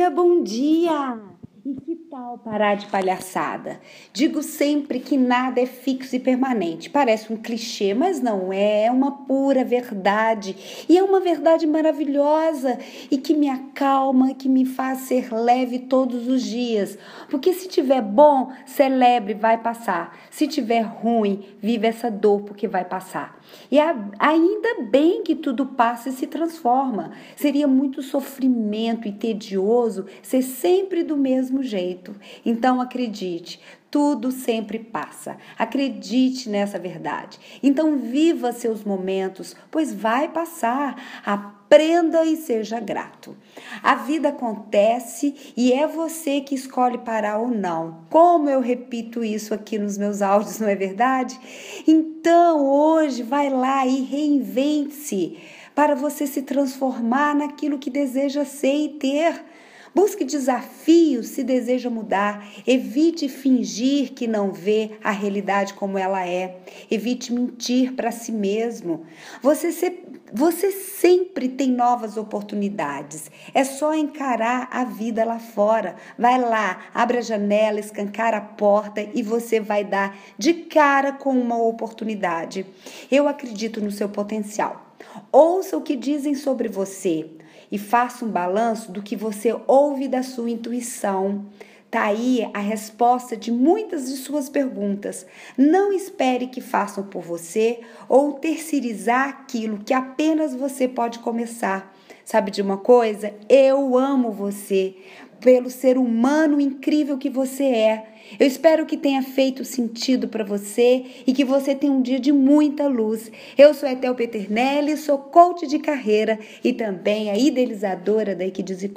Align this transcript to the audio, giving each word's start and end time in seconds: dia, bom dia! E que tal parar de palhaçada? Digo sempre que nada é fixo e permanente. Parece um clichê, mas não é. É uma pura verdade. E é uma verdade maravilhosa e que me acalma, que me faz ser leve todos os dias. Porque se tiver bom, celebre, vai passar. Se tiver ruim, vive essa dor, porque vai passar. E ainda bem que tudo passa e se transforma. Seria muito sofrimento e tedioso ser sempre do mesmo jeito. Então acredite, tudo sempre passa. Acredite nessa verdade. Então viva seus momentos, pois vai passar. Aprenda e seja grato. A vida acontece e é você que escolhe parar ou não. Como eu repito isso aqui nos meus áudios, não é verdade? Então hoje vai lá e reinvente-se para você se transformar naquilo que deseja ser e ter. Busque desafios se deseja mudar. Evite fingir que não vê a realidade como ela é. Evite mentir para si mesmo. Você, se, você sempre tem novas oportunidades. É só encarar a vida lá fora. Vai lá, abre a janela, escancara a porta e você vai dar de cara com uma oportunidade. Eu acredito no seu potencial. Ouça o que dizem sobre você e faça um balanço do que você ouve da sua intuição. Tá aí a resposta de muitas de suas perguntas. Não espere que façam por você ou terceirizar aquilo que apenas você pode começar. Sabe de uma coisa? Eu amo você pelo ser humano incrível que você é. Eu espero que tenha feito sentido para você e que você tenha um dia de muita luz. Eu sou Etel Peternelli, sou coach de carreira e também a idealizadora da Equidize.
dia, 0.00 0.08
bom 0.08 0.42
dia! 0.42 1.29
E 1.62 1.74
que 1.74 1.94
tal 2.10 2.38
parar 2.38 2.74
de 2.74 2.86
palhaçada? 2.86 3.80
Digo 4.14 4.42
sempre 4.42 4.98
que 4.98 5.16
nada 5.18 5.60
é 5.60 5.66
fixo 5.66 6.16
e 6.16 6.18
permanente. 6.18 6.88
Parece 6.88 7.30
um 7.30 7.36
clichê, 7.36 7.92
mas 7.92 8.18
não 8.20 8.50
é. 8.50 8.84
É 8.84 8.90
uma 8.90 9.26
pura 9.26 9.62
verdade. 9.62 10.56
E 10.88 10.96
é 10.96 11.02
uma 11.02 11.20
verdade 11.20 11.66
maravilhosa 11.66 12.78
e 13.10 13.18
que 13.18 13.34
me 13.34 13.48
acalma, 13.48 14.34
que 14.34 14.48
me 14.48 14.64
faz 14.64 15.00
ser 15.00 15.34
leve 15.34 15.80
todos 15.80 16.28
os 16.28 16.42
dias. 16.42 16.96
Porque 17.28 17.52
se 17.52 17.68
tiver 17.68 18.00
bom, 18.00 18.50
celebre, 18.64 19.34
vai 19.34 19.58
passar. 19.58 20.16
Se 20.30 20.48
tiver 20.48 20.80
ruim, 20.80 21.44
vive 21.60 21.86
essa 21.86 22.10
dor, 22.10 22.40
porque 22.42 22.66
vai 22.66 22.86
passar. 22.86 23.38
E 23.70 23.78
ainda 23.78 24.82
bem 24.90 25.22
que 25.22 25.34
tudo 25.34 25.66
passa 25.66 26.08
e 26.08 26.12
se 26.12 26.26
transforma. 26.26 27.10
Seria 27.36 27.68
muito 27.68 28.02
sofrimento 28.02 29.06
e 29.06 29.12
tedioso 29.12 30.06
ser 30.22 30.42
sempre 30.42 31.02
do 31.02 31.16
mesmo 31.16 31.49
jeito. 31.62 32.14
Então 32.44 32.80
acredite, 32.80 33.60
tudo 33.90 34.30
sempre 34.30 34.78
passa. 34.78 35.36
Acredite 35.58 36.48
nessa 36.48 36.78
verdade. 36.78 37.38
Então 37.62 37.98
viva 37.98 38.52
seus 38.52 38.84
momentos, 38.84 39.56
pois 39.70 39.92
vai 39.92 40.28
passar. 40.28 41.22
Aprenda 41.24 42.24
e 42.24 42.36
seja 42.36 42.78
grato. 42.78 43.36
A 43.82 43.96
vida 43.96 44.28
acontece 44.28 45.52
e 45.56 45.72
é 45.72 45.86
você 45.86 46.40
que 46.40 46.54
escolhe 46.54 46.98
parar 46.98 47.38
ou 47.38 47.48
não. 47.48 48.04
Como 48.08 48.48
eu 48.48 48.60
repito 48.60 49.24
isso 49.24 49.52
aqui 49.52 49.78
nos 49.78 49.98
meus 49.98 50.22
áudios, 50.22 50.60
não 50.60 50.68
é 50.68 50.76
verdade? 50.76 51.38
Então 51.86 52.64
hoje 52.66 53.22
vai 53.22 53.50
lá 53.50 53.86
e 53.86 54.02
reinvente-se 54.02 55.38
para 55.74 55.94
você 55.94 56.26
se 56.26 56.42
transformar 56.42 57.34
naquilo 57.34 57.78
que 57.78 57.90
deseja 57.90 58.44
ser 58.44 58.84
e 58.84 58.88
ter. 58.90 59.44
Busque 59.92 60.24
desafios 60.24 61.28
se 61.28 61.42
deseja 61.42 61.90
mudar. 61.90 62.46
Evite 62.66 63.28
fingir 63.28 64.12
que 64.12 64.26
não 64.26 64.52
vê 64.52 64.92
a 65.02 65.10
realidade 65.10 65.74
como 65.74 65.98
ela 65.98 66.26
é. 66.26 66.58
Evite 66.90 67.32
mentir 67.32 67.94
para 67.94 68.12
si 68.12 68.30
mesmo. 68.30 69.04
Você, 69.42 69.72
se, 69.72 69.98
você 70.32 70.70
sempre 70.70 71.48
tem 71.48 71.72
novas 71.72 72.16
oportunidades. 72.16 73.30
É 73.52 73.64
só 73.64 73.92
encarar 73.92 74.68
a 74.70 74.84
vida 74.84 75.24
lá 75.24 75.40
fora. 75.40 75.96
Vai 76.16 76.40
lá, 76.40 76.82
abre 76.94 77.18
a 77.18 77.22
janela, 77.22 77.80
escancara 77.80 78.36
a 78.36 78.42
porta 78.42 79.04
e 79.12 79.22
você 79.22 79.58
vai 79.58 79.84
dar 79.84 80.16
de 80.38 80.54
cara 80.54 81.12
com 81.12 81.30
uma 81.30 81.60
oportunidade. 81.60 82.64
Eu 83.10 83.26
acredito 83.26 83.80
no 83.80 83.90
seu 83.90 84.08
potencial. 84.08 84.94
Ouça 85.32 85.76
o 85.76 85.82
que 85.82 85.96
dizem 85.96 86.34
sobre 86.34 86.68
você 86.68 87.39
e 87.70 87.78
faça 87.78 88.24
um 88.24 88.30
balanço 88.30 88.92
do 88.92 89.02
que 89.02 89.16
você 89.16 89.56
ouve 89.66 90.08
da 90.08 90.22
sua 90.22 90.50
intuição. 90.50 91.46
Tá 91.90 92.04
aí 92.04 92.48
a 92.54 92.60
resposta 92.60 93.36
de 93.36 93.50
muitas 93.50 94.08
de 94.08 94.16
suas 94.16 94.48
perguntas. 94.48 95.26
Não 95.58 95.92
espere 95.92 96.46
que 96.46 96.60
façam 96.60 97.04
por 97.04 97.20
você 97.20 97.80
ou 98.08 98.34
terceirizar 98.34 99.28
aquilo 99.28 99.78
que 99.78 99.92
apenas 99.92 100.54
você 100.54 100.86
pode 100.86 101.18
começar. 101.18 101.92
Sabe 102.24 102.50
de 102.50 102.62
uma 102.62 102.76
coisa? 102.76 103.34
Eu 103.48 103.96
amo 103.96 104.30
você 104.30 104.94
pelo 105.40 105.70
ser 105.70 105.96
humano 105.96 106.60
incrível 106.60 107.18
que 107.18 107.30
você 107.30 107.64
é. 107.64 108.06
Eu 108.38 108.46
espero 108.46 108.86
que 108.86 108.96
tenha 108.96 109.22
feito 109.22 109.64
sentido 109.64 110.28
para 110.28 110.44
você 110.44 111.04
e 111.26 111.32
que 111.32 111.44
você 111.44 111.74
tenha 111.74 111.92
um 111.92 112.02
dia 112.02 112.20
de 112.20 112.30
muita 112.30 112.86
luz. 112.86 113.32
Eu 113.56 113.74
sou 113.74 113.88
Etel 113.88 114.14
Peternelli, 114.14 114.96
sou 114.96 115.18
coach 115.18 115.66
de 115.66 115.78
carreira 115.78 116.38
e 116.62 116.72
também 116.72 117.30
a 117.30 117.36
idealizadora 117.36 118.36
da 118.36 118.44
Equidize. 118.44 118.92